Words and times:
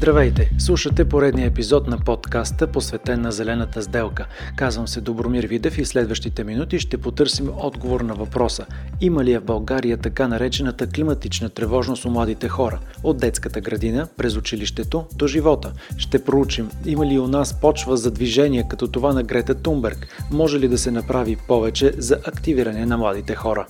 Здравейте! 0.00 0.50
Слушате 0.58 1.08
поредния 1.08 1.46
епизод 1.46 1.86
на 1.86 1.98
подкаста, 1.98 2.66
посветен 2.66 3.20
на 3.20 3.32
Зелената 3.32 3.82
сделка. 3.82 4.26
Казвам 4.56 4.88
се 4.88 5.00
Добромир 5.00 5.46
Видев 5.46 5.78
и 5.78 5.84
следващите 5.84 6.44
минути 6.44 6.78
ще 6.78 6.98
потърсим 6.98 7.50
отговор 7.56 8.00
на 8.00 8.14
въпроса. 8.14 8.66
Има 9.00 9.24
ли 9.24 9.32
е 9.32 9.38
в 9.38 9.44
България 9.44 9.96
така 9.96 10.28
наречената 10.28 10.86
климатична 10.86 11.48
тревожност 11.48 12.04
у 12.04 12.10
младите 12.10 12.48
хора? 12.48 12.78
От 13.02 13.18
детската 13.18 13.60
градина, 13.60 14.08
през 14.16 14.36
училището 14.36 15.04
до 15.16 15.26
живота. 15.26 15.72
Ще 15.96 16.24
проучим 16.24 16.70
има 16.86 17.06
ли 17.06 17.18
у 17.18 17.26
нас 17.26 17.60
почва 17.60 17.96
за 17.96 18.10
движение 18.10 18.68
като 18.68 18.88
това 18.88 19.12
на 19.12 19.22
Грета 19.22 19.54
Тунберг? 19.54 20.26
Може 20.30 20.60
ли 20.60 20.68
да 20.68 20.78
се 20.78 20.90
направи 20.90 21.36
повече 21.48 21.92
за 21.98 22.18
активиране 22.24 22.86
на 22.86 22.98
младите 22.98 23.34
хора? 23.34 23.66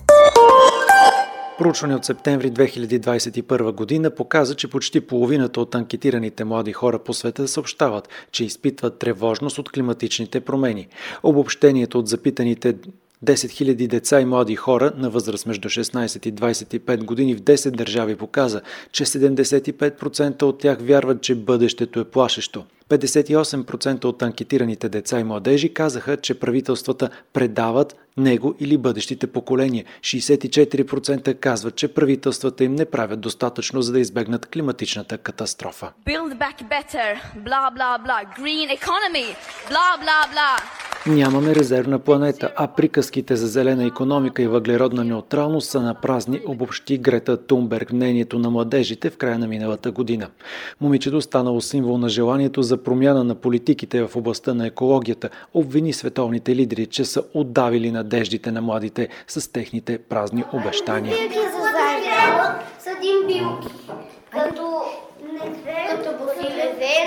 Проучване 1.57 1.95
от 1.95 2.05
септември 2.05 2.51
2021 2.51 3.71
година 3.71 4.11
показа, 4.11 4.55
че 4.55 4.69
почти 4.69 5.01
половината 5.01 5.61
от 5.61 5.75
анкетираните 5.75 6.43
млади 6.43 6.73
хора 6.73 6.99
по 6.99 7.13
света 7.13 7.47
съобщават, 7.47 8.09
че 8.31 8.45
изпитват 8.45 8.99
тревожност 8.99 9.57
от 9.57 9.71
климатичните 9.71 10.41
промени. 10.41 10.87
Обобщението 11.23 11.99
от 11.99 12.07
запитаните 12.07 12.75
10 13.25 13.33
000 13.33 13.87
деца 13.87 14.21
и 14.21 14.25
млади 14.25 14.55
хора 14.55 14.91
на 14.97 15.09
възраст 15.09 15.45
между 15.45 15.69
16 15.69 16.27
и 16.27 16.33
25 16.33 17.03
години 17.03 17.35
в 17.35 17.41
10 17.41 17.71
държави 17.71 18.15
показа, 18.15 18.61
че 18.91 19.05
75% 19.05 20.43
от 20.43 20.59
тях 20.59 20.77
вярват, 20.81 21.21
че 21.21 21.35
бъдещето 21.35 21.99
е 21.99 22.03
плашещо. 22.05 22.65
58% 22.89 24.05
от 24.05 24.21
анкетираните 24.21 24.89
деца 24.89 25.19
и 25.19 25.23
младежи 25.23 25.73
казаха, 25.73 26.17
че 26.17 26.39
правителствата 26.39 27.09
предават 27.33 27.95
него 28.17 28.55
или 28.59 28.77
бъдещите 28.77 29.27
поколения. 29.27 29.85
64% 30.01 31.39
казват, 31.39 31.75
че 31.75 31.87
правителствата 31.87 32.63
им 32.63 32.75
не 32.75 32.85
правят 32.85 33.21
достатъчно, 33.21 33.81
за 33.81 33.91
да 33.91 33.99
избегнат 33.99 34.45
климатичната 34.45 35.17
катастрофа. 35.17 35.91
Build 36.07 36.37
back 36.37 36.57
better, 36.69 37.09
blah 37.47 37.67
blah 37.77 37.97
blah, 38.05 38.21
green 38.39 38.69
economy, 38.79 39.27
blah 39.69 39.93
blah 40.03 40.23
blah. 40.33 40.80
Нямаме 41.07 41.55
резервна 41.55 41.99
планета, 41.99 42.51
а 42.55 42.67
приказките 42.67 43.35
за 43.35 43.47
зелена 43.47 43.85
економика 43.85 44.41
и 44.41 44.47
въглеродна 44.47 45.03
неутралност 45.03 45.69
са 45.69 45.81
на 45.81 45.93
празни, 45.93 46.41
обобщи 46.47 46.97
Грета 46.97 47.37
Тунберг 47.37 47.91
мнението 47.91 48.39
на 48.39 48.49
младежите 48.49 49.09
в 49.09 49.17
края 49.17 49.39
на 49.39 49.47
миналата 49.47 49.91
година. 49.91 50.27
Момичето 50.81 51.21
станало 51.21 51.61
символ 51.61 51.97
на 51.97 52.09
желанието 52.09 52.61
за 52.61 52.83
промяна 52.83 53.23
на 53.23 53.35
политиките 53.35 54.07
в 54.07 54.15
областта 54.15 54.53
на 54.53 54.67
екологията, 54.67 55.29
обвини 55.53 55.93
световните 55.93 56.55
лидери, 56.55 56.85
че 56.85 57.05
са 57.05 57.23
отдавили 57.33 57.91
надеждите 57.91 58.51
на 58.51 58.61
младите 58.61 59.07
с 59.27 59.51
техните 59.51 59.97
празни 59.97 60.43
обещания. 60.53 61.15
Като 64.31 64.81
като 65.91 66.11
Айде, 66.81 67.00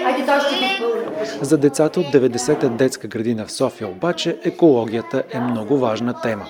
За 1.41 1.59
децата 1.59 2.01
от 2.01 2.07
90-та 2.07 2.69
детска 2.69 3.09
градина 3.09 3.47
в 3.47 3.53
София 3.53 3.89
обаче 3.89 4.39
екологията 4.45 5.23
е 5.31 5.41
много 5.41 5.79
важна 5.79 6.21
тема. 6.21 6.47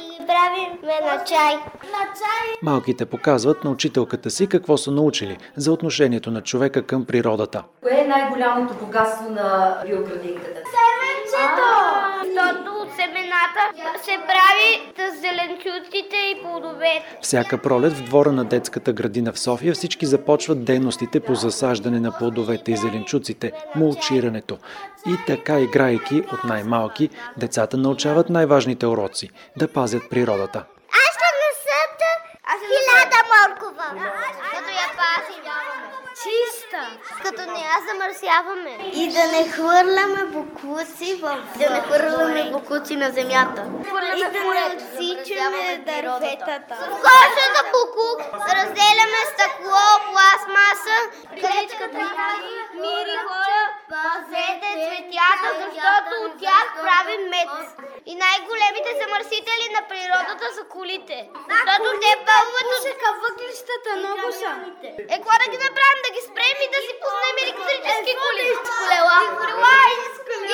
На 0.84 1.24
чай. 1.24 1.54
На 1.54 2.04
чай. 2.20 2.54
Малките 2.62 3.06
показват 3.06 3.64
на 3.64 3.70
учителката 3.70 4.30
си 4.30 4.46
какво 4.46 4.76
са 4.76 4.90
научили 4.90 5.38
за 5.56 5.72
отношението 5.72 6.30
на 6.30 6.40
човека 6.40 6.82
към 6.82 7.04
природата. 7.04 7.62
Кое 7.82 7.92
е 7.92 8.08
най-голямото 8.08 8.74
богатство 8.74 9.30
на 9.30 9.78
биоградинката? 9.86 10.60
Семенчето! 10.74 11.68
Защото 12.24 12.83
от 12.94 13.00
семената 13.00 13.60
се 14.02 14.18
прави 14.26 14.92
с 14.96 15.20
зеленчуците 15.20 16.16
и 16.16 16.42
плодовете. 16.42 17.18
Всяка 17.22 17.58
пролет 17.58 17.92
в 17.92 18.02
двора 18.02 18.32
на 18.32 18.44
детската 18.44 18.92
градина 18.92 19.32
в 19.32 19.38
София 19.38 19.74
всички 19.74 20.06
започват 20.06 20.64
дейностите 20.64 21.20
по 21.20 21.34
засаждане 21.34 22.00
на 22.00 22.18
плодовете 22.18 22.72
и 22.72 22.76
зеленчуците, 22.76 23.52
мулчирането. 23.74 24.58
И 25.06 25.16
така, 25.26 25.60
играйки 25.60 26.22
от 26.32 26.44
най-малки, 26.44 27.10
децата 27.36 27.76
научават 27.76 28.30
най-важните 28.30 28.86
уроци– 28.86 29.30
да 29.56 29.72
пазят 29.72 30.02
природата. 30.10 30.64
Аз 30.92 31.14
ще 31.14 31.28
насъда 31.42 32.10
хиляда 32.68 33.20
моркова. 33.32 33.86
Като 34.52 34.70
я 34.70 34.88
пазим. 34.98 35.43
Чиста. 36.24 36.82
Като 37.22 37.52
не 37.52 37.60
я 37.60 37.76
замърсяваме. 37.88 38.78
И 38.92 39.12
да 39.12 39.24
не 39.32 39.48
хвърляме 39.52 40.24
букуци 40.24 41.14
в... 41.22 41.42
Да 41.58 41.70
не 41.70 41.80
хвърляме 41.80 42.50
букуци 42.50 42.96
на 42.96 43.10
земята. 43.10 43.64
И 44.16 44.20
да 44.20 44.40
не 44.54 44.76
отсичаме 44.76 45.84
дърветата. 45.86 46.76
Коша 47.04 47.46
за 47.56 47.62
букук. 47.74 48.18
Разделяме 48.32 49.20
стъкло, 49.32 49.84
пластмаса. 50.10 50.96
Клечката 51.40 52.04
мири 52.74 53.16
хора. 53.26 53.60
Пазете 53.90 54.70
цветята, 54.84 55.48
защото 55.58 56.10
от 56.24 56.40
тях 56.40 56.66
правим 56.82 57.28
мед. 57.30 57.48
Най-големите 58.34 58.90
замърсители 59.02 59.66
на 59.76 59.82
природата 59.90 60.46
са 60.56 60.64
колите. 60.74 61.18
Защото 61.52 61.88
те 62.02 62.12
пълват 62.28 62.68
от... 62.78 62.84
въглищата, 63.24 63.90
много 64.00 64.26
са. 64.40 64.50
Е, 64.88 65.06
какво 65.12 65.32
да 65.42 65.46
ги 65.52 65.58
направим? 65.66 66.00
Да 66.06 66.10
ги 66.16 66.22
спрем 66.28 66.58
и 66.66 66.68
да 66.74 66.80
си 66.86 66.92
пуснем 67.02 67.36
електрически 67.44 68.12
коли. 68.22 68.46
Колела. 68.78 69.18
Колела 69.40 69.84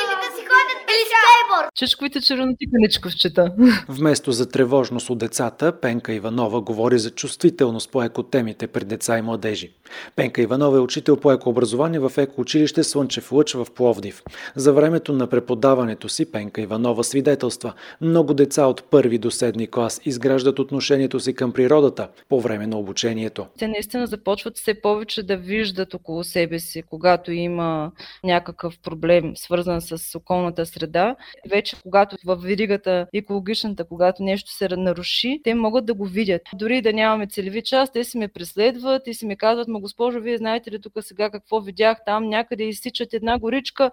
или 0.01 0.15
да 0.25 0.37
си 0.37 0.43
ходят 0.51 0.79
или 0.93 1.05
скейборд. 1.11 1.69
Чичковите 1.75 2.21
черноти 2.21 2.65
каничковчета. 2.73 3.53
Вместо 3.89 4.33
за 4.33 4.49
тревожност 4.51 5.11
от 5.11 5.19
децата, 5.19 5.81
Пенка 5.81 6.13
Иванова 6.13 6.61
говори 6.61 6.99
за 6.99 7.11
чувствителност 7.11 7.91
по 7.91 8.03
екотемите 8.03 8.67
при 8.67 8.85
деца 8.85 9.19
и 9.19 9.23
младежи. 9.23 9.73
Пенка 10.17 10.43
Иванова 10.43 10.77
е 10.77 10.81
учител 10.81 11.17
по 11.17 11.33
екообразование 11.33 11.99
в 12.01 12.13
екоучилище 12.17 12.85
Слънчев 12.85 13.33
лъч 13.33 13.53
в 13.53 13.67
Пловдив. 13.75 14.23
За 14.57 14.73
времето 14.73 15.13
на 15.13 15.27
преподаването 15.27 16.09
си 16.09 16.33
Пенка 16.33 16.61
Иванова 16.61 17.05
свидетелства. 17.05 17.70
Много 18.01 18.35
деца 18.35 18.67
от 18.67 18.91
първи 18.91 19.19
до 19.19 19.31
седми 19.31 19.67
клас 19.71 20.01
изграждат 20.05 20.59
отношението 20.59 21.21
си 21.21 21.35
към 21.35 21.53
природата 21.53 22.09
по 22.29 22.41
време 22.41 22.67
на 22.67 22.79
обучението. 22.79 23.47
Те 23.59 23.69
наистина 23.69 24.07
започват 24.07 24.57
все 24.57 24.81
повече 24.81 25.23
да 25.23 25.37
виждат 25.37 25.95
около 25.95 26.25
себе 26.25 26.59
си, 26.59 26.83
когато 26.83 27.33
има 27.33 27.93
някакъв 28.25 28.79
проблем, 28.79 29.33
свързан 29.37 29.81
с 29.81 30.19
околната 30.19 30.67
среда. 30.67 31.17
Вече 31.51 31.77
когато 31.83 32.17
в 32.25 32.37
веригата 32.37 33.07
екологичната, 33.15 33.85
когато 33.85 34.23
нещо 34.23 34.51
се 34.53 34.69
наруши, 34.77 35.41
те 35.45 35.55
могат 35.55 35.87
да 35.87 35.95
го 35.95 36.07
видят. 36.07 36.43
Дори 36.55 36.83
да 36.83 36.93
нямаме 36.93 37.27
целеви 37.27 37.63
час, 37.63 37.93
те 37.93 38.05
си 38.05 38.19
ме 38.19 38.29
преследват 38.29 39.07
и 39.07 39.15
си 39.15 39.27
ми 39.27 39.37
казват, 39.37 39.69
ма 39.69 39.81
госпожо, 39.81 40.21
вие 40.21 40.39
знаете 40.39 40.71
ли 40.71 40.81
тук 40.81 40.93
сега 41.01 41.31
какво 41.31 41.61
видях 41.61 41.99
там, 42.07 42.29
някъде 42.29 42.65
изсичат 42.65 43.15
една 43.15 43.39
горичка. 43.39 43.91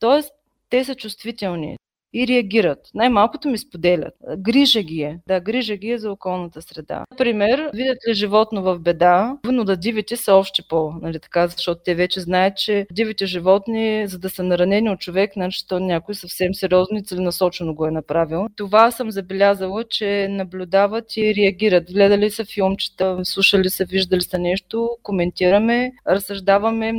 Тоест, 0.00 0.30
те 0.70 0.84
са 0.84 0.94
чувствителни 0.94 1.76
и 2.12 2.26
реагират. 2.26 2.78
Най-малкото 2.94 3.48
ми 3.48 3.58
споделят. 3.58 4.14
Грижа 4.38 4.82
ги 4.82 5.02
е. 5.02 5.18
Да, 5.28 5.40
грижа 5.40 5.76
ги 5.76 5.90
е 5.90 5.98
за 5.98 6.12
околната 6.12 6.62
среда. 6.62 7.04
Например, 7.10 7.70
видят 7.74 7.98
ли 8.08 8.14
животно 8.14 8.62
в 8.62 8.78
беда, 8.78 9.36
но 9.44 9.64
да 9.64 9.76
дивите 9.76 10.16
са 10.16 10.34
още 10.34 10.62
по, 10.68 10.92
нали 11.02 11.20
така, 11.20 11.48
защото 11.48 11.80
те 11.84 11.94
вече 11.94 12.20
знаят, 12.20 12.56
че 12.56 12.86
дивите 12.92 13.26
животни, 13.26 14.08
за 14.08 14.18
да 14.18 14.30
са 14.30 14.42
наранени 14.42 14.90
от 14.90 15.00
човек, 15.00 15.32
значи 15.32 15.66
то 15.68 15.80
някой 15.80 16.14
съвсем 16.14 16.54
сериозно 16.54 16.98
и 16.98 17.04
целенасочено 17.04 17.74
го 17.74 17.86
е 17.86 17.90
направил. 17.90 18.46
Това 18.56 18.90
съм 18.90 19.10
забелязала, 19.10 19.84
че 19.84 20.28
наблюдават 20.30 21.16
и 21.16 21.34
реагират. 21.34 21.92
Гледали 21.92 22.30
са 22.30 22.44
филмчета, 22.44 23.20
слушали 23.24 23.70
са, 23.70 23.84
виждали 23.84 24.20
са 24.20 24.38
нещо, 24.38 24.90
коментираме, 25.02 25.92
разсъждаваме. 26.06 26.92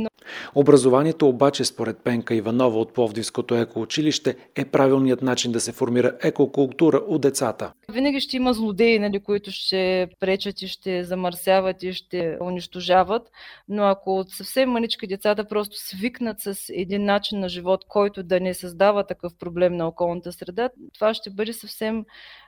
Образованието 0.54 1.28
обаче, 1.28 1.64
според 1.64 1.98
Пенка 2.04 2.34
Иванова 2.34 2.78
от 2.78 2.94
Пловдивското 2.94 3.54
екоучилище, 3.54 4.36
е 4.56 4.64
правилният 4.64 5.22
начин 5.22 5.52
да 5.52 5.60
се 5.60 5.72
формира 5.72 6.12
екокултура 6.22 7.02
у 7.08 7.18
децата. 7.18 7.72
Винаги 7.92 8.20
ще 8.20 8.36
има 8.36 8.54
злодеи, 8.54 8.98
нали, 8.98 9.20
които 9.20 9.50
ще 9.50 10.08
пречат 10.20 10.62
и 10.62 10.68
ще 10.68 11.04
замърсяват 11.04 11.82
и 11.82 11.92
ще 11.92 12.36
унищожават, 12.40 13.22
но 13.68 13.84
ако 13.84 14.18
от 14.18 14.30
съвсем 14.30 14.70
манички 14.70 15.06
децата 15.06 15.44
просто 15.44 15.76
свикнат 15.76 16.40
с 16.40 16.56
един 16.68 17.04
начин 17.04 17.40
на 17.40 17.48
живот, 17.48 17.84
който 17.88 18.22
да 18.22 18.40
не 18.40 18.54
създава 18.54 19.06
такъв 19.06 19.32
проблем 19.38 19.76
на 19.76 19.88
околната 19.88 20.32
среда, 20.32 20.70
това 20.94 21.14
ще 21.14 21.30
бъде 21.30 21.52
съвсем 21.52 22.04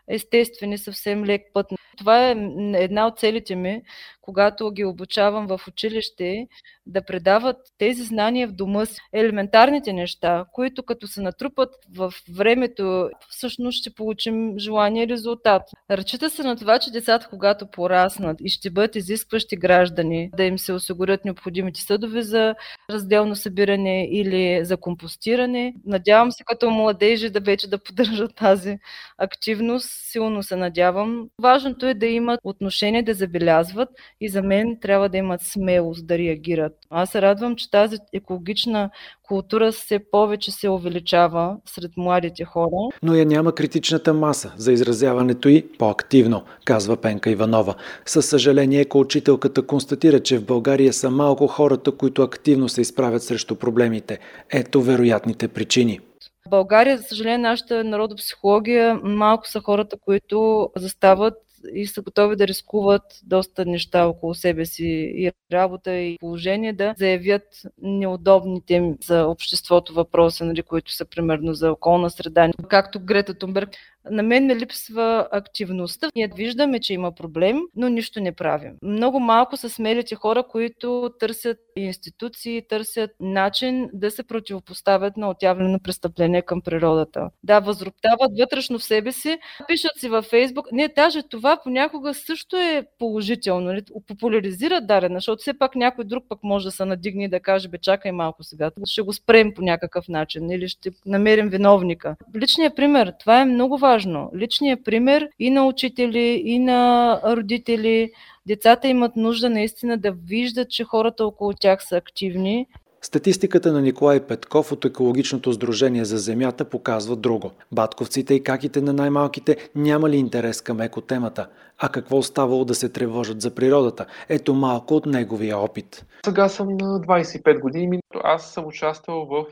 естествен 0.08 0.73
и 0.73 0.79
съвсем 0.79 1.25
лек 1.25 1.43
път. 1.52 1.67
Това 1.99 2.29
е 2.29 2.37
една 2.75 3.06
от 3.06 3.19
целите 3.19 3.56
ми, 3.56 3.83
когато 4.21 4.71
ги 4.71 4.85
обучавам 4.85 5.47
в 5.47 5.61
училище, 5.69 6.47
да 6.87 7.03
предават 7.03 7.56
тези 7.79 8.03
знания 8.03 8.49
в 8.49 8.53
дома 8.53 8.87
си. 8.87 9.00
Елементарните 9.12 9.93
неща, 9.93 10.44
които 10.53 10.83
като 10.83 11.06
се 11.06 11.23
натрупат 11.23 11.71
в 11.97 12.12
времето, 12.37 13.11
всъщност 13.29 13.79
ще 13.79 13.94
получим 13.94 14.59
желания 14.59 15.09
резултат. 15.09 15.62
Ръчита 15.91 16.31
се 16.31 16.43
на 16.43 16.56
това, 16.56 16.79
че 16.79 16.91
децата, 16.91 17.27
когато 17.31 17.71
пораснат 17.71 18.37
и 18.41 18.49
ще 18.49 18.71
бъдат 18.71 18.97
изискващи 18.97 19.56
граждани, 19.56 20.31
да 20.37 20.44
им 20.44 20.59
се 20.59 20.73
осигурят 20.73 21.25
необходимите 21.25 21.81
съдове 21.81 22.23
за 22.23 22.55
разделно 22.91 23.37
събиране 23.37 24.09
или 24.11 24.65
за 24.65 24.77
компостиране. 24.77 25.75
Надявам 25.87 26.33
се 26.33 26.44
като 26.44 26.71
младежи 26.71 27.31
да 27.31 27.41
вече 27.41 27.71
да 27.71 27.79
поддържат 27.79 28.35
тази 28.35 28.79
активност. 29.19 29.89
Силно 29.91 30.43
се 30.43 30.56
надявам. 30.56 31.29
Важното 31.43 31.81
е 31.87 31.94
да 31.94 32.06
имат 32.06 32.40
отношение, 32.44 33.02
да 33.02 33.14
забелязват 33.14 33.88
и 34.20 34.29
за 34.29 34.43
мен 34.43 34.79
трябва 34.81 35.08
да 35.08 35.17
имат 35.17 35.40
смелост 35.43 36.06
да 36.06 36.19
реагират. 36.19 36.73
Аз 36.90 37.11
се 37.11 37.23
радвам, 37.23 37.56
че 37.56 37.70
тази 37.70 37.96
екологична 38.12 38.90
култура 39.23 39.73
все 39.73 39.99
повече 40.11 40.50
се 40.50 40.69
увеличава 40.69 41.56
сред 41.67 41.90
младите 41.96 42.44
хора. 42.44 42.88
Но 43.02 43.14
я 43.14 43.26
няма 43.26 43.55
критичната 43.55 44.14
маса 44.14 44.52
за 44.56 44.73
изразяването 44.73 45.49
и 45.49 45.69
по-активно, 45.79 46.43
казва 46.64 46.96
Пенка 46.96 47.31
Иванова. 47.31 47.75
Със 48.06 48.26
съжаление, 48.26 48.81
екоучителката 48.81 49.67
констатира, 49.67 50.20
че 50.20 50.38
в 50.38 50.46
България 50.46 50.93
са 50.93 51.11
малко 51.11 51.46
хората, 51.46 51.93
които 51.93 52.23
активно 52.23 52.69
се 52.69 52.81
изправят 52.81 53.23
срещу 53.23 53.55
проблемите. 53.56 54.19
Ето 54.52 54.82
вероятните 54.82 55.49
причини. 55.49 56.00
В 56.46 56.50
България, 56.50 56.99
за 56.99 57.02
съжаление, 57.02 57.38
нашата 57.38 57.84
народопсихология 57.84 59.00
малко 59.02 59.49
са 59.49 59.61
хората, 59.61 59.96
които 60.05 60.70
застават 60.76 61.34
и 61.75 61.87
са 61.87 62.03
готови 62.03 62.37
да 62.37 62.47
рискуват 62.47 63.03
доста 63.23 63.64
неща 63.64 64.06
около 64.06 64.35
себе 64.35 64.67
си 64.67 65.12
и 65.17 65.31
работа 65.53 65.94
и 65.94 66.19
положение, 66.20 66.73
да 66.73 66.94
заявят 66.99 67.43
неудобните 67.82 68.75
им 68.75 68.97
за 69.05 69.26
обществото 69.26 69.94
въпроси, 69.94 70.44
нали, 70.44 70.62
които 70.62 70.93
са 70.93 71.05
примерно 71.05 71.55
за 71.55 71.73
околна 71.73 72.11
среда. 72.11 72.50
Както 72.69 73.00
Грета 73.00 73.35
Тунберг 73.35 73.70
на 74.11 74.23
мен 74.23 74.47
ме 74.47 74.57
липсва 74.57 75.29
активността. 75.33 76.11
Ние 76.17 76.31
виждаме, 76.37 76.81
че 76.81 76.95
има 76.95 77.13
проблем, 77.13 77.61
но 77.77 77.89
нищо 77.89 78.21
не 78.21 78.33
правим. 78.33 78.73
Много 78.83 79.21
малко 79.21 79.57
са 79.57 79.71
смелите 79.71 80.15
хора, 80.15 80.45
които 80.49 81.11
търсят 81.21 81.59
институции, 81.77 82.63
търсят 82.69 83.11
начин 83.21 83.91
да 83.93 84.11
се 84.11 84.23
противопоставят 84.23 85.17
на 85.17 85.31
отявлено 85.31 85.79
престъпление 85.81 86.43
към 86.43 86.63
природата. 86.63 87.31
Да, 87.43 87.61
възроптават 87.61 88.31
вътрешно 88.39 88.79
в 88.79 88.85
себе 88.85 89.13
си, 89.13 89.39
пишат 89.69 89.97
си 89.97 90.09
във 90.09 90.25
Фейсбук. 90.25 90.73
Не, 90.73 90.89
даже 90.89 91.23
това 91.23 91.61
понякога 91.65 92.15
също 92.15 92.57
е 92.57 92.87
положително. 92.99 93.67
Нали? 93.67 93.83
Популяризират 94.07 94.87
дарена, 94.87 95.17
защото 95.17 95.41
все 95.41 95.59
пак 95.59 95.75
някой 95.75 96.05
друг 96.05 96.25
пък 96.29 96.39
може 96.43 96.65
да 96.65 96.71
се 96.71 96.85
надигне 96.85 97.25
и 97.25 97.29
да 97.29 97.41
каже, 97.41 97.69
бе, 97.69 97.79
чакай 97.79 98.13
малко 98.13 98.45
сега, 98.45 98.71
ще 98.85 99.03
го 99.03 99.13
спрем 99.13 99.55
по 99.55 99.63
някакъв 99.63 100.09
начин 100.09 100.51
или 100.51 100.69
ще 100.69 100.91
намерим 101.07 101.49
виновника. 101.49 102.17
Личният 102.37 102.77
пример, 102.77 103.13
това 103.21 103.41
е 103.41 103.45
много 103.45 103.79
важно 103.79 103.92
важно. 103.93 104.31
Личният 104.35 104.85
пример 104.85 105.29
и 105.39 105.50
на 105.50 105.67
учители, 105.67 106.43
и 106.44 106.59
на 106.59 107.21
родители. 107.25 108.12
Децата 108.47 108.89
имат 108.89 109.17
нужда 109.17 109.50
наистина 109.50 109.99
да 109.99 110.12
виждат, 110.12 110.71
че 110.71 110.85
хората 110.85 111.27
около 111.27 111.53
тях 111.53 111.85
са 111.85 111.97
активни 111.97 112.67
Статистиката 113.05 113.73
на 113.73 113.81
Николай 113.81 114.21
Петков 114.21 114.73
от 114.73 114.85
Екологичното 114.85 115.53
сдружение 115.53 116.05
за 116.05 116.19
земята 116.19 116.65
показва 116.65 117.17
друго. 117.17 117.51
Батковците 117.73 118.35
и 118.35 118.45
каките 118.45 118.81
на 118.81 118.93
най-малките 118.93 119.57
нямали 119.75 120.17
интерес 120.17 120.61
към 120.61 120.81
екотемата, 120.81 121.49
а 121.79 121.89
какво 121.89 122.17
оставало 122.17 122.65
да 122.65 122.75
се 122.75 122.89
тревожат 122.89 123.41
за 123.41 123.55
природата. 123.55 124.07
Ето 124.29 124.55
малко 124.55 124.95
от 124.95 125.07
неговия 125.07 125.59
опит. 125.59 126.07
Сега 126.25 126.49
съм 126.49 126.69
на 126.69 127.01
25 127.01 127.61
години. 127.61 127.99
Аз 128.25 128.53
съм 128.53 128.67
участвал 128.67 129.27
в 129.27 129.47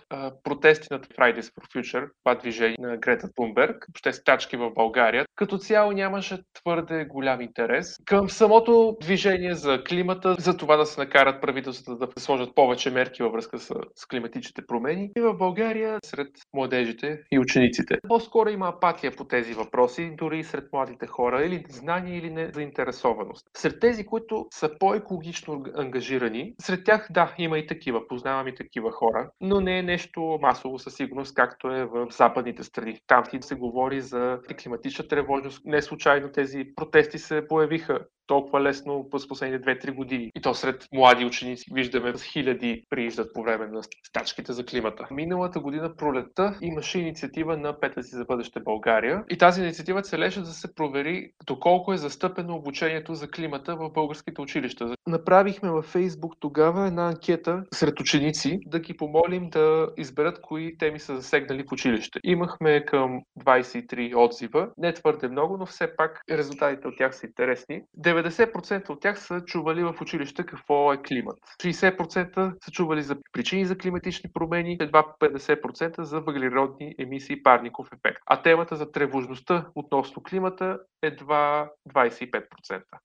протести 0.45 0.89
на 0.91 1.01
Fridays 1.01 1.41
for 1.41 1.77
Future, 1.77 2.09
това 2.25 2.35
движение 2.35 2.77
на 2.81 2.97
Грета 2.97 3.29
Тунберг, 3.37 3.87
въобще 3.89 4.13
стачки 4.13 4.57
в 4.57 4.71
България. 4.75 5.25
Като 5.35 5.59
цяло 5.59 5.93
нямаше 5.93 6.39
твърде 6.55 7.05
голям 7.05 7.41
интерес 7.41 7.97
към 8.05 8.31
самото 8.31 8.97
движение 9.01 9.55
за 9.55 9.85
климата, 9.89 10.37
за 10.39 10.57
това 10.57 10.77
да 10.77 10.87
се 10.87 11.01
накарат 11.01 11.43
правителствата 11.43 12.07
да 12.07 12.21
сложат 12.21 12.55
повече 12.55 12.91
мерки 12.91 13.23
във 13.23 13.40
връзка 13.41 13.59
с, 13.59 13.75
с 13.95 14.07
климатичните 14.07 14.67
промени. 14.67 15.11
И 15.17 15.21
в 15.21 15.35
България 15.35 15.99
сред 16.05 16.29
младежите 16.55 17.23
и 17.33 17.39
учениците. 17.39 17.99
По-скоро 18.09 18.49
има 18.49 18.69
апатия 18.69 19.13
по 19.17 19.25
тези 19.25 19.53
въпроси, 19.53 20.15
дори 20.19 20.39
и 20.39 20.45
сред 20.45 20.65
младите 20.73 21.07
хора, 21.07 21.45
или 21.45 21.65
знание, 21.69 22.19
или 22.19 22.31
не 22.31 22.51
заинтересованост. 22.55 23.47
Сред 23.57 23.81
тези, 23.81 24.07
които 24.07 24.47
са 24.55 24.71
по-екологично 24.79 25.65
ангажирани, 25.77 26.55
сред 26.61 26.85
тях 26.85 27.09
да, 27.11 27.35
има 27.39 27.59
и 27.59 27.67
такива, 27.67 28.09
познавам 28.09 28.49
и 28.49 28.55
такива 28.55 28.91
хора, 28.93 29.31
но 29.41 29.61
не 29.61 29.79
е 29.79 29.83
нещо 29.83 30.39
масово 30.43 30.79
със 30.79 30.95
сигурност, 30.95 31.35
както 31.35 31.71
е 31.71 31.85
в 31.85 32.07
западните 32.11 32.63
страни. 32.63 32.99
Там 33.07 33.25
се 33.41 33.55
говори 33.55 34.01
за 34.01 34.39
климатична 34.63 35.09
тревожност. 35.09 35.63
Не 35.65 35.83
случайно 35.83 36.33
тези 36.33 36.65
протести 36.77 37.19
се 37.19 37.47
появиха 37.49 37.99
толкова 38.31 38.61
лесно 38.61 39.09
през 39.11 39.29
последните 39.29 39.65
2-3 39.65 39.95
години. 39.95 40.31
И 40.35 40.41
то 40.41 40.55
сред 40.55 40.87
млади 40.93 41.25
ученици 41.25 41.65
виждаме 41.73 42.13
хиляди 42.33 42.85
прииждат 42.91 43.35
по 43.35 43.43
време 43.43 43.67
на 43.67 43.83
стачките 44.07 44.53
за 44.53 44.67
климата. 44.67 45.07
Миналата 45.11 45.61
година 45.61 45.97
пролетта 45.97 46.59
имаше 46.61 46.99
инициатива 46.99 47.57
на 47.57 47.81
Петъци 47.81 48.17
за 48.17 48.25
бъдеще 48.25 48.61
България. 48.61 49.25
И 49.31 49.39
тази 49.39 49.63
инициатива 49.63 50.03
целеше 50.03 50.41
да 50.41 50.47
се 50.47 50.75
провери 50.75 51.31
доколко 51.47 51.93
е 51.93 51.97
застъпено 51.97 52.57
обучението 52.57 53.15
за 53.15 53.31
климата 53.31 53.77
в 53.77 53.91
българските 53.93 54.41
училища. 54.41 54.95
Направихме 55.07 55.71
във 55.71 55.85
Фейсбук 55.85 56.35
тогава 56.41 56.87
една 56.87 57.07
анкета 57.09 57.65
сред 57.75 58.01
ученици 58.01 58.59
да 58.67 58.79
ги 58.79 58.97
помолим 58.97 59.51
да 59.51 59.89
изберат 59.97 60.41
кои 60.41 60.79
теми 60.79 61.01
са 61.01 61.17
засегнали 61.17 61.65
в 61.69 61.73
училище. 61.73 62.21
Имахме 62.25 62.85
към 62.85 63.21
23 63.41 64.17
отзива, 64.17 64.69
не 64.79 64.95
твърде 64.95 65.29
много, 65.29 65.57
но 65.57 65.67
все 65.67 65.97
пак 65.97 66.21
резултатите 66.31 66.89
от 66.89 66.97
тях 66.97 67.17
са 67.17 67.27
интересни. 67.27 67.83
90% 68.23 68.91
от 68.91 69.01
тях 69.01 69.21
са 69.21 69.41
чували 69.45 69.83
в 69.85 69.95
училище 70.01 70.47
какво 70.47 70.93
е 70.93 71.03
климат. 71.03 71.39
60% 71.63 72.65
са 72.65 72.71
чували 72.71 73.03
за 73.03 73.17
причини 73.33 73.65
за 73.65 73.79
климатични 73.79 74.31
промени, 74.35 74.77
едва 74.81 75.05
50% 75.21 76.03
за 76.03 76.21
въглеродни 76.21 76.95
емисии 76.99 77.43
парников 77.43 77.89
ефект. 77.93 78.21
А 78.27 78.43
темата 78.43 78.77
за 78.77 78.93
тревожността 78.93 79.67
относно 79.75 80.23
климата 80.23 80.79
едва 81.03 81.71
25%. 81.95 82.43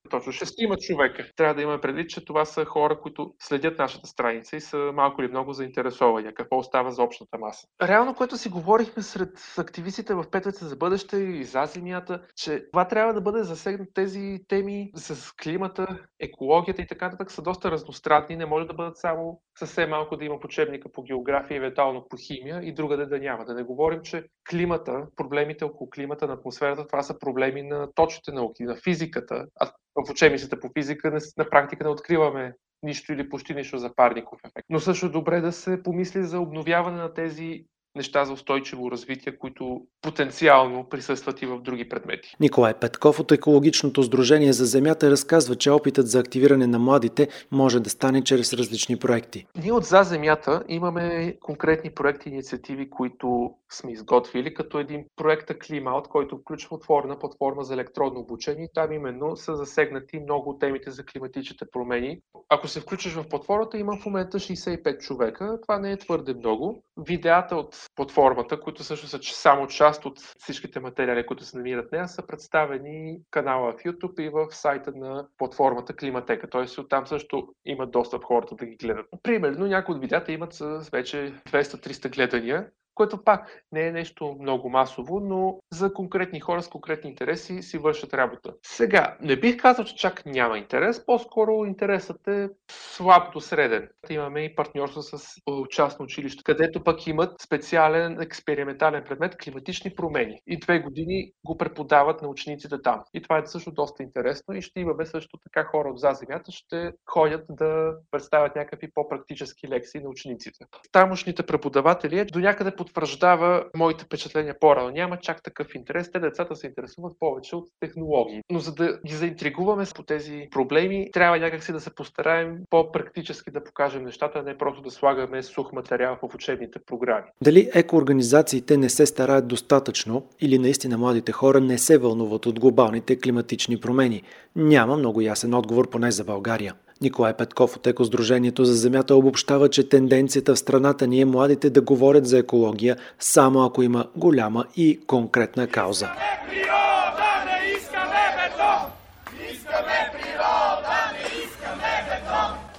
Точно 0.10 0.32
6 0.32 0.88
човека. 0.88 1.26
Трябва 1.36 1.56
да 1.56 1.62
имаме 1.62 1.82
предвид, 1.82 2.10
че 2.10 2.26
това 2.26 2.46
са 2.46 2.66
хора, 2.66 3.00
които 3.02 3.34
следят 3.40 3.80
нашата 3.80 4.08
страница 4.08 4.56
и 4.56 4.62
са 4.62 4.78
малко 4.78 5.22
или 5.22 5.30
много 5.30 5.54
заинтересовани. 5.54 6.34
Какво 6.34 6.58
остава 6.58 6.92
за 6.92 7.04
общата 7.04 7.38
маса. 7.38 7.68
Реално, 7.82 8.16
което 8.16 8.38
си 8.38 8.50
говорихме 8.50 9.04
сред 9.04 9.40
активистите 9.58 10.14
в 10.14 10.30
Петъца 10.32 10.68
за 10.68 10.76
бъдеще 10.76 11.18
и 11.18 11.44
за 11.44 11.66
земята, 11.66 12.22
че 12.36 12.66
това 12.72 12.88
трябва 12.88 13.14
да 13.14 13.22
бъде 13.22 13.44
засегнат 13.44 13.90
тези 13.94 14.39
теми 14.48 14.92
с 15.14 15.34
климата, 15.44 16.00
екологията 16.20 16.82
и 16.82 16.88
така 16.88 17.06
нататък 17.06 17.32
са 17.32 17.42
доста 17.42 17.72
разностранни. 17.72 18.36
Не 18.36 18.46
може 18.46 18.68
да 18.68 18.74
бъдат 18.74 18.98
само 18.98 19.42
съвсем 19.60 19.90
малко 19.90 20.18
да 20.18 20.26
има 20.26 20.40
учебника 20.46 20.92
по 20.92 21.04
география, 21.04 21.58
евентуално 21.58 22.08
по 22.10 22.18
химия 22.18 22.62
и 22.64 22.74
друга 22.74 22.98
да, 22.98 23.08
да 23.08 23.20
няма. 23.20 23.46
Да 23.46 23.54
не 23.54 23.64
говорим, 23.64 24.02
че 24.02 24.24
климата, 24.50 25.08
проблемите 25.16 25.66
около 25.66 25.90
климата 25.90 26.28
на 26.28 26.34
атмосферата, 26.34 26.88
това 26.88 27.04
са 27.04 27.20
проблеми 27.20 27.64
на 27.64 27.94
точните 27.96 28.32
науки, 28.32 28.64
на 28.64 28.76
физиката. 28.76 29.46
А 29.60 29.72
в 29.96 30.12
учебниците 30.12 30.60
по 30.60 30.70
физика 30.78 31.20
на 31.38 31.50
практика 31.50 31.84
не 31.84 31.90
откриваме 31.90 32.54
нищо 32.84 33.14
или 33.14 33.30
почти 33.30 33.54
нищо 33.54 33.78
за 33.78 33.96
парников 33.96 34.40
ефект. 34.46 34.66
Но 34.70 34.80
също 34.80 35.12
добре 35.12 35.42
да 35.42 35.52
се 35.52 35.84
помисли 35.84 36.24
за 36.24 36.40
обновяване 36.40 36.98
на 36.98 37.14
тези 37.14 37.66
неща 37.96 38.25
за 38.25 38.34
устойчиво 38.34 38.92
развитие, 38.92 39.38
които 39.38 39.82
потенциално 40.02 40.90
присъстват 40.90 41.42
и 41.42 41.46
в 41.46 41.62
други 41.62 41.90
предмети. 41.90 42.36
Николай 42.40 42.74
Петков 42.74 43.20
от 43.20 43.32
Екологичното 43.32 44.04
сдружение 44.04 44.54
за 44.54 44.66
земята 44.66 45.12
разказва, 45.12 45.56
че 45.56 45.72
опитът 45.72 46.08
за 46.08 46.20
активиране 46.20 46.68
на 46.68 46.80
младите 46.80 47.28
може 47.52 47.80
да 47.80 47.90
стане 47.90 48.24
чрез 48.24 48.54
различни 48.54 48.98
проекти. 48.98 49.46
Ние 49.64 49.72
от 49.72 49.86
За 49.86 50.04
земята 50.04 50.64
имаме 50.68 51.36
конкретни 51.42 51.90
проекти 51.92 52.30
и 52.30 52.32
инициативи, 52.32 52.90
които 52.90 53.52
сме 53.72 53.92
изготвили, 53.92 54.54
като 54.54 54.80
един 54.80 55.06
проект 55.16 55.52
Климаут, 55.60 56.08
който 56.08 56.38
включва 56.38 56.75
отворена 56.75 57.20
платформа 57.20 57.64
за 57.64 57.74
електронно 57.74 58.20
обучение. 58.20 58.70
Там 58.74 58.92
именно 58.92 59.36
са 59.36 59.56
засегнати 59.56 60.20
много 60.20 60.58
темите 60.58 60.92
за 60.92 61.06
климатичните 61.06 61.66
промени. 61.72 62.20
Ако 62.50 62.68
се 62.68 62.80
включиш 62.80 63.14
в 63.14 63.30
платформата, 63.30 63.78
има 63.78 63.98
в 63.98 64.06
момента 64.06 64.40
65 64.40 65.00
човека. 65.00 65.60
Това 65.62 65.80
не 65.80 65.92
е 65.92 65.98
твърде 65.98 66.34
много. 66.34 66.84
Видеята 66.98 67.56
от 67.56 67.85
платформата, 67.96 68.60
които 68.60 68.84
също 68.84 69.08
са 69.08 69.20
само 69.22 69.68
част 69.68 70.06
от 70.06 70.20
всичките 70.20 70.80
материали, 70.80 71.25
които 71.25 71.44
се 71.44 71.58
намират 71.58 71.92
нея, 71.92 72.08
са 72.08 72.27
представени 72.27 73.18
в 73.27 73.32
канала 73.32 73.72
в 73.72 73.84
YouTube 73.84 74.20
и 74.20 74.30
в 74.30 74.48
сайта 74.51 74.92
на 74.96 75.27
платформата 75.38 75.96
Климатека. 75.96 76.50
Тоест 76.50 76.77
оттам 76.77 77.08
също 77.08 77.48
имат 77.65 77.92
достъп 77.92 78.24
хората 78.24 78.56
да 78.56 78.65
ги 78.65 78.75
гледат. 78.75 79.06
Примерно 79.24 79.68
някои 79.68 79.96
от 79.96 80.01
видеята 80.01 80.32
имат 80.32 80.54
с 80.54 80.89
вече 80.92 81.34
200-300 81.51 82.15
гледания 82.15 82.70
което 82.96 83.24
пак 83.24 83.66
не 83.72 83.88
е 83.88 83.92
нещо 83.92 84.38
много 84.42 84.70
масово, 84.70 85.20
но 85.20 85.60
за 85.72 85.94
конкретни 85.94 86.40
хора 86.40 86.64
с 86.64 86.68
конкретни 86.68 87.10
интереси 87.10 87.62
си 87.62 87.78
вършат 87.78 88.14
работа. 88.14 88.54
Сега, 88.64 89.18
не 89.22 89.40
бих 89.40 89.58
казал, 89.58 89.86
че 89.86 89.96
чак 89.96 90.25
няма 90.25 90.58
интерес, 90.58 91.06
по-скоро 91.06 91.66
интересът 91.66 92.28
е 92.28 92.50
слаб 92.72 93.34
до 93.34 93.42
среден. 93.42 93.90
Имаме 94.10 94.42
и 94.42 94.56
партньорство 94.56 95.02
с 95.02 95.36
частно 95.70 96.04
училище, 96.06 96.44
където 96.44 96.84
пък 96.84 97.08
имат 97.08 97.42
специален 97.42 98.22
експериментален 98.22 99.04
предмет 99.04 99.38
климатични 99.38 99.96
промени. 99.96 100.40
И 100.48 100.60
две 100.60 100.80
години 100.80 101.32
го 101.46 101.58
преподават 101.58 102.22
на 102.22 102.28
учениците 102.28 102.82
там. 102.82 103.04
И 103.14 103.22
това 103.22 103.38
е 103.38 103.46
също 103.46 103.72
доста 103.72 104.04
интересно 104.04 104.56
и 104.56 104.62
ще 104.62 104.80
имаме 104.80 105.06
също 105.06 105.38
така 105.38 105.64
хора 105.64 105.90
от 105.90 106.00
за 106.00 106.12
земята, 106.14 106.52
ще 106.52 106.92
ходят 107.06 107.46
да 107.50 107.94
представят 108.12 108.56
някакви 108.56 108.92
по-практически 108.94 109.68
лекции 109.68 110.02
на 110.02 110.10
учениците. 110.10 110.66
Тамошните 110.92 111.46
преподаватели 111.46 112.25
до 112.25 112.40
някъде 112.40 112.75
потвърждава 112.86 113.65
моите 113.75 114.06
впечатления 114.06 114.56
по-рано. 114.60 114.89
Няма 114.89 115.18
чак 115.18 115.44
такъв 115.44 115.75
интерес. 115.75 116.12
Те 116.12 116.20
децата 116.20 116.56
се 116.56 116.68
интересуват 116.68 117.13
повече 117.20 117.56
от 117.56 117.68
технологии. 117.80 118.42
Но 118.51 118.60
за 118.60 118.74
да 118.74 119.00
ги 119.08 119.13
заинтригуваме 119.13 119.86
по 119.96 120.04
тези 120.04 120.48
проблеми, 120.51 121.10
трябва 121.13 121.39
някакси 121.39 121.72
да 121.72 121.80
се 121.80 121.96
постараем 121.96 122.58
по-практически 122.70 123.51
да 123.51 123.63
покажем 123.63 124.04
нещата, 124.04 124.39
а 124.39 124.44
не 124.44 124.58
просто 124.58 124.82
да 124.82 124.92
слагаме 124.92 125.44
сух 125.44 125.74
материал 125.74 126.18
в 126.22 126.36
учебните 126.36 126.80
програми. 126.86 127.25
Дали 127.44 127.70
екоорганизациите 127.74 128.77
не 128.77 128.89
се 128.89 129.06
стараят 129.06 129.48
достатъчно 129.48 130.24
или 130.42 130.60
наистина 130.60 130.98
младите 130.98 131.32
хора 131.32 131.62
не 131.62 131.77
се 131.77 131.98
вълнуват 131.98 132.46
от 132.46 132.60
глобалните 132.60 133.20
климатични 133.20 133.80
промени? 133.80 134.22
Няма 134.56 134.98
много 134.98 135.22
ясен 135.22 135.54
отговор 135.54 135.89
поне 135.89 136.12
за 136.12 136.24
България. 136.24 136.74
Николай 137.02 137.34
Петков 137.34 137.75
от 137.75 137.88
Екосдружението 137.88 138.66
за 138.66 138.74
земята 138.74 139.16
обобщава, 139.16 139.70
че 139.70 139.90
тенденцията 139.90 140.56
в 140.56 140.60
страната 140.60 141.08
ни 141.08 141.22
е 141.22 141.25
младите 141.25 141.70
да 141.70 141.82
говорят 141.82 142.28
за 142.28 142.38
екология 142.38 142.98
само 143.20 143.64
ако 143.64 143.84
има 143.84 144.06
голяма 144.16 144.66
и 144.75 145.00
конкретна 145.08 145.68
кауза. 145.68 146.10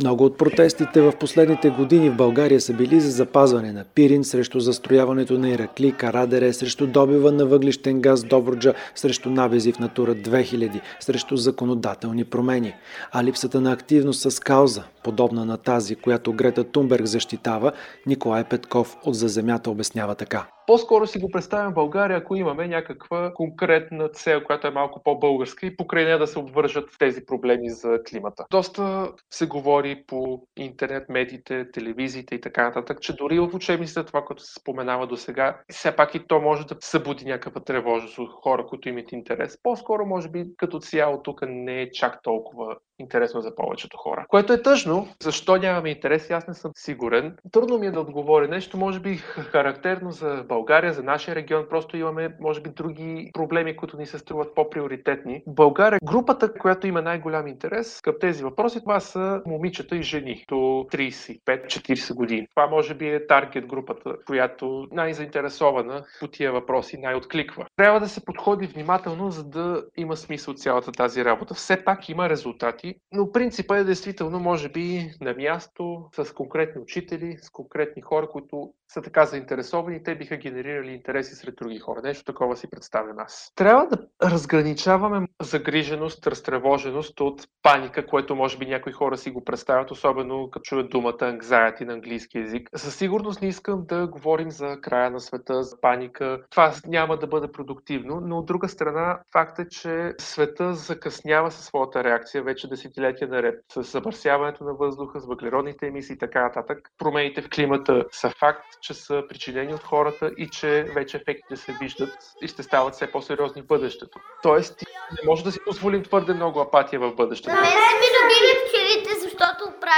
Много 0.00 0.24
от 0.24 0.38
протестите 0.38 1.00
в 1.00 1.12
последните 1.20 1.70
години 1.70 2.10
в 2.10 2.16
България 2.16 2.60
са 2.60 2.72
били 2.72 3.00
за 3.00 3.10
запазване 3.10 3.72
на 3.72 3.84
Пирин, 3.84 4.24
срещу 4.24 4.60
застрояването 4.60 5.38
на 5.38 5.48
Иракли, 5.48 5.92
Карадере, 5.92 6.52
срещу 6.52 6.86
добива 6.86 7.32
на 7.32 7.46
въглищен 7.46 8.00
газ 8.00 8.24
Добруджа, 8.24 8.74
срещу 8.94 9.30
набези 9.30 9.72
в 9.72 9.78
Натура 9.78 10.14
2000, 10.14 10.80
срещу 11.00 11.36
законодателни 11.36 12.24
промени. 12.24 12.74
А 13.12 13.24
липсата 13.24 13.60
на 13.60 13.72
активност 13.72 14.30
с 14.30 14.40
кауза, 14.40 14.82
подобна 15.04 15.44
на 15.44 15.56
тази, 15.56 15.96
която 15.96 16.32
Грета 16.32 16.64
Тунберг 16.64 17.06
защитава, 17.06 17.72
Николай 18.06 18.44
Петков 18.44 18.96
от 19.04 19.14
За 19.14 19.28
земята 19.28 19.70
обяснява 19.70 20.14
така. 20.14 20.46
По-скоро 20.66 21.06
си 21.06 21.18
го 21.18 21.30
представям 21.30 21.74
България, 21.74 22.16
ако 22.16 22.36
имаме 22.36 22.68
някаква 22.68 23.32
конкретна 23.34 24.08
цел, 24.08 24.44
която 24.44 24.66
е 24.66 24.70
малко 24.70 25.02
по-българска 25.02 25.66
и 25.66 25.76
покрай 25.76 26.04
нея 26.04 26.18
да 26.18 26.26
се 26.26 26.38
обвържат 26.38 26.90
тези 26.98 27.26
проблеми 27.26 27.70
за 27.70 27.98
климата. 28.10 28.44
Доста 28.50 29.12
се 29.30 29.46
говори 29.46 30.04
по 30.06 30.42
интернет, 30.56 31.08
медиите, 31.08 31.70
телевизиите 31.70 32.34
и 32.34 32.40
така 32.40 32.64
нататък, 32.64 33.00
че 33.00 33.16
дори 33.16 33.38
в 33.38 33.50
учебниците 33.54 34.04
това, 34.04 34.24
което 34.24 34.42
се 34.42 34.60
споменава 34.60 35.06
до 35.06 35.16
сега, 35.16 35.60
все 35.70 35.96
пак 35.96 36.14
и 36.14 36.26
то 36.26 36.40
може 36.40 36.66
да 36.66 36.76
събуди 36.80 37.24
някаква 37.24 37.60
тревожност 37.60 38.18
от 38.18 38.30
хора, 38.32 38.66
които 38.66 38.88
имат 38.88 39.12
интерес. 39.12 39.58
По-скоро, 39.62 40.06
може 40.06 40.28
би, 40.28 40.44
като 40.56 40.78
цяло 40.78 41.22
тук 41.22 41.40
не 41.48 41.82
е 41.82 41.90
чак 41.90 42.22
толкова 42.22 42.76
интересно 42.98 43.40
за 43.40 43.54
повечето 43.54 43.96
хора. 43.96 44.26
Което 44.28 44.52
е 44.52 44.62
тъжно. 44.62 45.08
Защо 45.22 45.56
нямаме 45.56 45.90
интерес? 45.90 46.30
Аз 46.30 46.48
не 46.48 46.54
съм 46.54 46.72
сигурен. 46.74 47.36
Трудно 47.52 47.78
ми 47.78 47.86
е 47.86 47.90
да 47.90 48.00
отговоря 48.00 48.48
нещо, 48.48 48.76
може 48.76 49.00
би 49.00 49.16
характерно 49.16 50.10
за 50.10 50.44
България, 50.48 50.92
за 50.92 51.02
нашия 51.02 51.34
регион. 51.34 51.66
Просто 51.70 51.96
имаме, 51.96 52.36
може 52.40 52.60
би, 52.60 52.70
други 52.70 53.30
проблеми, 53.34 53.76
които 53.76 53.96
ни 53.96 54.06
се 54.06 54.18
струват 54.18 54.54
по-приоритетни. 54.54 55.42
България 55.46 55.98
групата, 56.04 56.54
която 56.54 56.86
има 56.86 57.02
най-голям 57.02 57.46
интерес 57.46 58.00
към 58.00 58.14
тези 58.20 58.44
въпроси, 58.44 58.80
това 58.80 59.00
са 59.00 59.42
момичета 59.46 59.96
и 59.96 60.02
жени 60.02 60.44
до 60.48 60.54
35-40 60.54 62.14
години. 62.14 62.46
Това 62.54 62.66
може 62.66 62.94
би 62.94 63.08
е 63.08 63.26
таргет 63.26 63.66
групата, 63.66 64.14
която 64.26 64.86
най-заинтересована 64.92 66.04
по 66.20 66.28
тия 66.28 66.52
въпроси 66.52 66.98
най-откликва. 66.98 67.66
Трябва 67.76 68.00
да 68.00 68.08
се 68.08 68.24
подходи 68.24 68.66
внимателно, 68.66 69.30
за 69.30 69.44
да 69.44 69.82
има 69.96 70.16
смисъл 70.16 70.54
цялата 70.54 70.92
тази 70.92 71.24
работа. 71.24 71.54
Все 71.54 71.84
пак 71.84 72.08
има 72.08 72.28
резултати 72.28 72.85
проекти, 72.86 73.00
но 73.12 73.32
принципа 73.32 73.78
е 73.78 73.84
действително, 73.84 74.40
може 74.40 74.68
би, 74.68 75.10
на 75.20 75.34
място, 75.34 76.04
с 76.12 76.34
конкретни 76.34 76.82
учители, 76.82 77.36
с 77.42 77.50
конкретни 77.50 78.02
хора, 78.02 78.28
които 78.28 78.72
са 78.88 79.02
така 79.02 79.26
заинтересовани, 79.26 80.02
те 80.02 80.14
биха 80.14 80.36
генерирали 80.36 80.92
интереси 80.92 81.34
сред 81.34 81.54
други 81.56 81.78
хора. 81.78 82.00
Нещо 82.04 82.24
такова 82.24 82.56
си 82.56 82.70
представям 82.70 83.18
аз. 83.18 83.52
Трябва 83.54 83.86
да 83.86 84.28
разграничаваме 84.30 85.26
загриженост, 85.42 86.26
разтревоженост 86.26 87.20
от 87.20 87.42
паника, 87.62 88.06
което 88.06 88.36
може 88.36 88.58
би 88.58 88.66
някои 88.66 88.92
хора 88.92 89.16
си 89.16 89.30
го 89.30 89.44
представят, 89.44 89.90
особено 89.90 90.50
като 90.50 90.62
чуят 90.62 90.90
думата 90.90 91.12
anxiety 91.12 91.84
на 91.84 91.92
английски 91.92 92.38
язик. 92.38 92.68
Със 92.76 92.96
сигурност 92.96 93.42
не 93.42 93.48
искам 93.48 93.84
да 93.88 94.06
говорим 94.06 94.50
за 94.50 94.80
края 94.80 95.10
на 95.10 95.20
света, 95.20 95.62
за 95.62 95.80
паника. 95.80 96.40
Това 96.50 96.72
няма 96.86 97.18
да 97.18 97.26
бъде 97.26 97.52
продуктивно, 97.52 98.20
но 98.20 98.38
от 98.38 98.46
друга 98.46 98.68
страна 98.68 99.20
факт 99.32 99.58
е, 99.58 99.68
че 99.68 100.14
света 100.18 100.74
закъснява 100.74 101.50
със 101.50 101.64
своята 101.64 102.04
реакция 102.04 102.42
вече 102.42 102.68
десетилетия 102.76 103.28
наред. 103.28 103.64
С 103.72 103.82
замърсяването 103.82 104.64
на 104.64 104.74
въздуха, 104.74 105.20
с 105.20 105.26
въглеродните 105.26 105.86
емисии 105.86 106.14
и 106.14 106.18
така 106.18 106.42
нататък. 106.42 106.78
Промените 106.98 107.42
в 107.42 107.48
климата 107.48 108.04
са 108.10 108.30
факт 108.30 108.64
че 108.80 108.94
са 108.94 109.22
причинени 109.28 109.74
от 109.74 109.82
хората 109.82 110.30
и 110.36 110.48
че 110.48 110.86
вече 110.94 111.16
ефектите 111.16 111.56
се 111.56 111.76
виждат 111.80 112.18
и 112.42 112.48
ще 112.48 112.62
стават 112.62 112.94
все 112.94 113.06
по-сериозни 113.06 113.62
в 113.62 113.66
бъдещето. 113.66 114.18
Тоест, 114.42 114.80
не 115.10 115.26
може 115.26 115.44
да 115.44 115.52
си 115.52 115.58
позволим 115.64 116.02
твърде 116.02 116.34
много 116.34 116.60
апатия 116.60 117.00
в 117.00 117.14
бъдещето. 117.14 117.54
На 117.54 117.60
мен 117.60 117.70
са 117.70 117.76
ми 117.76 118.06
пчелите, 118.28 118.55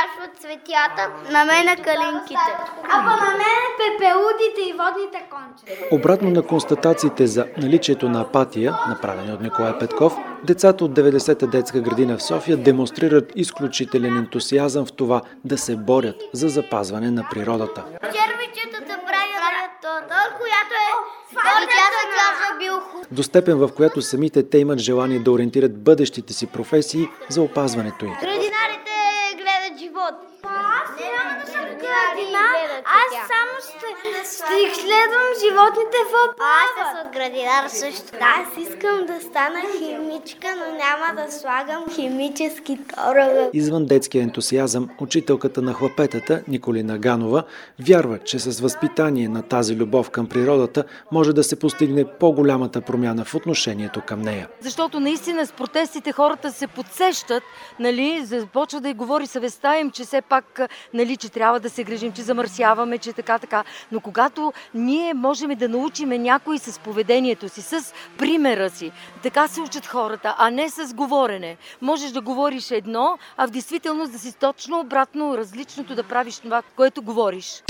опрашват 0.09 0.41
цветята. 0.41 1.11
На 1.33 1.45
мен 1.45 1.65
на 1.65 1.77
калинките. 1.77 2.51
А 2.91 2.99
по 2.99 3.25
на 3.25 3.31
мен 3.31 3.69
пепелудите 3.79 4.61
и 4.69 4.73
водните 4.73 5.25
кончета. 5.31 5.95
Обратно 5.95 6.31
на 6.31 6.43
констатациите 6.43 7.27
за 7.27 7.47
наличието 7.57 8.09
на 8.09 8.21
апатия, 8.21 8.79
направени 8.89 9.33
от 9.33 9.41
Николай 9.41 9.79
Петков, 9.79 10.17
децата 10.45 10.85
от 10.85 10.91
90-та 10.91 11.47
детска 11.47 11.81
градина 11.81 12.19
в 12.19 12.23
София 12.23 12.57
демонстрират 12.57 13.33
изключителен 13.37 14.17
ентусиазъм 14.17 14.87
в 14.87 14.93
това 14.93 15.23
да 15.45 15.59
се 15.59 15.77
борят 15.77 16.17
за 16.33 16.49
запазване 16.49 17.11
на 17.11 17.27
природата. 17.31 17.85
Червичетата 18.03 19.01
правят 19.07 20.09
тор, 20.09 20.39
която 20.39 20.75
е 20.75 21.09
До 23.11 23.23
степен, 23.23 23.59
в 23.59 23.71
която 23.77 24.03
самите 24.03 24.49
те 24.49 24.59
имат 24.59 24.79
желание 24.79 25.19
да 25.19 25.33
ориентират 25.33 25.83
бъдещите 25.83 26.33
си 26.33 26.47
професии 26.47 27.09
за 27.29 27.43
опазването 27.43 28.05
им. 28.05 28.13
Живот. 30.09 30.29
Аз 30.45 30.89
няма 31.01 31.41
да 31.41 31.53
съм 31.53 31.65
градина, 31.65 32.45
аз 32.85 33.11
само 33.31 33.55
ще, 33.69 33.89
ще 34.35 34.55
изследвам 34.55 35.29
животните 35.45 35.97
в 36.13 36.35
Аз 36.41 36.89
съм 36.89 37.07
от 37.07 37.13
градинар 37.13 37.69
също. 37.69 38.17
Аз 38.21 38.69
искам 38.69 39.07
да 39.07 39.21
стана 39.21 39.61
химичка, 39.79 40.49
но 40.57 40.75
няма 40.77 41.23
да 41.23 41.33
слагам 41.33 41.85
химически 41.95 42.79
торове. 42.95 43.51
Извън 43.53 43.87
детския 43.87 44.23
ентусиазъм, 44.23 44.89
учителката 45.01 45.63
на 45.63 45.73
хлапетата 45.73 46.43
Николина 46.49 46.99
Ганова 46.99 47.45
вярва, 47.81 48.19
че 48.19 48.39
с 48.39 48.61
възпитание 48.61 49.29
на 49.29 49.43
тази 49.43 49.77
любов 49.77 50.11
към 50.11 50.29
природата 50.29 50.85
може 51.13 51.33
да 51.33 51.45
се 51.45 51.59
постигне 51.59 52.05
по-голямата 52.05 52.81
промяна 52.81 53.25
в 53.25 53.35
отношението 53.35 54.03
към 54.07 54.23
нея. 54.23 54.49
Защото 54.61 55.01
наистина 55.01 55.47
с 55.47 55.53
протестите 55.53 56.13
хората 56.13 56.53
се 56.53 56.67
подсещат, 56.67 57.43
нали, 57.79 58.25
започва 58.25 58.81
да 58.81 58.89
й 58.89 58.95
говори 58.95 59.27
съвестта 59.27 59.79
им, 59.79 59.91
че 59.99 60.05
все 60.05 60.21
пак, 60.21 60.61
нали, 60.95 61.17
че 61.17 61.29
трябва 61.29 61.61
да 61.61 61.71
се 61.71 61.85
грижим, 61.85 62.13
че 62.13 62.23
замърсяваме, 62.23 62.99
че 62.99 63.13
така, 63.13 63.39
така. 63.39 63.65
Но 63.93 64.01
когато 64.01 64.53
ние 64.75 65.15
можем 65.15 65.51
да 65.51 65.69
научиме 65.69 66.19
някой 66.19 66.59
с 66.59 66.79
поведението 66.79 67.49
си, 67.49 67.63
с 67.63 67.93
примера 68.19 68.71
си, 68.71 68.93
така 69.23 69.49
се 69.49 69.61
учат 69.61 69.87
хората, 69.87 70.35
а 70.39 70.51
не 70.51 70.69
с 70.71 70.95
говорене. 70.95 71.57
Можеш 71.83 72.11
да 72.11 72.21
говориш 72.21 72.71
едно, 72.71 73.19
а 73.37 73.47
в 73.47 73.51
действителност 73.51 74.13
да 74.13 74.19
си 74.19 74.33
точно 74.33 74.81
обратно, 74.81 75.39
различното 75.39 75.95
да 75.95 76.03
правиш 76.03 76.39
това, 76.39 76.63
което 76.77 77.03
говориш. 77.03 77.63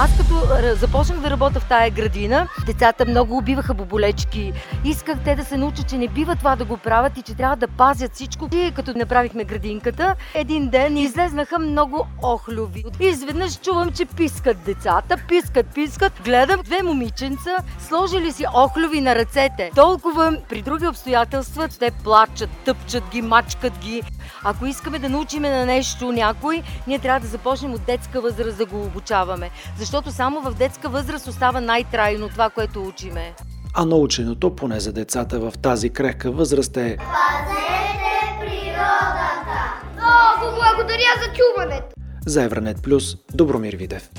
Аз 0.00 0.16
като 0.16 0.34
започнах 0.76 1.20
да 1.20 1.30
работя 1.30 1.60
в 1.60 1.68
тая 1.68 1.90
градина, 1.90 2.48
децата 2.66 3.06
много 3.06 3.36
убиваха 3.36 3.74
боболечки. 3.74 4.52
Исках 4.84 5.18
те 5.24 5.34
да 5.34 5.44
се 5.44 5.56
научат, 5.56 5.88
че 5.88 5.98
не 5.98 6.08
бива 6.08 6.36
това 6.36 6.56
да 6.56 6.64
го 6.64 6.76
правят 6.76 7.18
и 7.18 7.22
че 7.22 7.34
трябва 7.34 7.56
да 7.56 7.68
пазят 7.68 8.14
всичко. 8.14 8.48
И 8.52 8.72
като 8.76 8.98
направихме 8.98 9.44
градинката, 9.44 10.14
един 10.34 10.68
ден 10.68 10.96
излезнаха 10.96 11.58
много 11.58 12.06
охлюви. 12.22 12.84
Изведнъж 13.00 13.60
чувам, 13.60 13.92
че 13.92 14.06
пискат 14.06 14.64
децата, 14.64 15.16
пискат, 15.28 15.66
пискат. 15.74 16.12
Гледам 16.24 16.60
две 16.64 16.82
момиченца, 16.82 17.56
сложили 17.88 18.32
си 18.32 18.44
охлюви 18.54 19.00
на 19.00 19.14
ръцете. 19.14 19.70
Толкова 19.74 20.36
при 20.48 20.62
други 20.62 20.86
обстоятелства 20.86 21.68
те 21.68 21.90
плачат, 21.90 22.50
тъпчат 22.64 23.04
ги, 23.10 23.22
мачкат 23.22 23.78
ги. 23.78 24.02
Ако 24.44 24.66
искаме 24.66 24.98
да 24.98 25.08
научиме 25.08 25.50
на 25.50 25.66
нещо 25.66 26.12
някой, 26.12 26.62
ние 26.86 26.98
трябва 26.98 27.20
да 27.20 27.26
започнем 27.26 27.74
от 27.74 27.84
детска 27.86 28.20
възраст 28.20 28.58
да 28.58 28.66
го 28.66 28.82
обучаваме. 28.82 29.50
Защото 29.78 30.10
само 30.10 30.40
в 30.40 30.54
детска 30.54 30.88
възраст 30.88 31.26
остава 31.26 31.60
най-трайно 31.60 32.28
това, 32.28 32.50
което 32.50 32.82
учиме. 32.82 33.34
А 33.74 33.84
наученото, 33.84 34.56
поне 34.56 34.80
за 34.80 34.92
децата 34.92 35.40
в 35.40 35.52
тази 35.62 35.90
крехка 35.90 36.30
възраст 36.30 36.76
е 36.76 36.96
Пазете 36.96 38.38
природата! 38.40 39.82
Много 39.94 40.56
благодаря 40.56 41.12
за 41.22 41.32
чуването! 41.32 41.98
за 42.28 42.42
Евранет 42.42 42.82
Плюс 42.82 43.16
Добромир 43.34 43.76
Видев. 43.76 44.10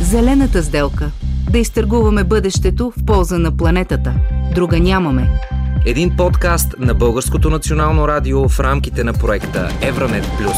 Зелената 0.00 0.62
сделка. 0.62 1.10
Да 1.50 1.58
изтъргуваме 1.58 2.24
бъдещето 2.24 2.92
в 2.96 3.04
полза 3.06 3.38
на 3.38 3.56
планетата. 3.56 4.14
Друга 4.54 4.80
нямаме. 4.80 5.40
Един 5.86 6.16
подкаст 6.16 6.74
на 6.78 6.94
Българското 6.94 7.50
национално 7.50 8.08
радио 8.08 8.48
в 8.48 8.60
рамките 8.60 9.04
на 9.04 9.12
проекта 9.12 9.68
Евранет 9.82 10.24
Плюс. 10.38 10.56